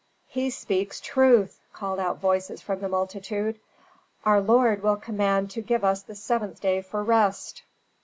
"He 0.25 0.49
speaks 0.49 0.99
truth!" 0.99 1.59
called 1.73 1.99
out 1.99 2.17
voices 2.17 2.59
from 2.59 2.79
the 2.81 2.89
multitude. 2.89 3.59
"Our 4.25 4.41
lord 4.41 4.81
will 4.81 4.95
command 4.95 5.51
to 5.51 5.61
give 5.61 5.83
us 5.83 6.01
the 6.01 6.15
seventh 6.15 6.59
day 6.59 6.81
for 6.81 7.03
rest." 7.03 7.61